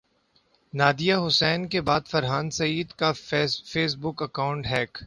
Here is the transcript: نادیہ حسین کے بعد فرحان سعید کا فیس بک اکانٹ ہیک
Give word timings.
نادیہ 0.73 1.15
حسین 1.27 1.67
کے 1.67 1.81
بعد 1.81 2.07
فرحان 2.07 2.49
سعید 2.51 2.91
کا 2.91 3.11
فیس 3.11 3.95
بک 3.95 4.23
اکانٹ 4.23 4.67
ہیک 4.67 4.97